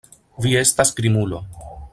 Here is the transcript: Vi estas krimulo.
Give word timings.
Vi 0.45 0.53
estas 0.61 0.93
krimulo. 1.01 1.45